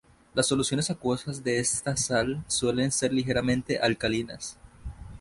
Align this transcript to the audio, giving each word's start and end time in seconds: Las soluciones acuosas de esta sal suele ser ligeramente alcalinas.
Las 0.33 0.47
soluciones 0.47 0.89
acuosas 0.89 1.43
de 1.43 1.59
esta 1.59 1.95
sal 1.95 2.43
suele 2.47 2.89
ser 2.89 3.13
ligeramente 3.13 3.77
alcalinas. 3.77 4.57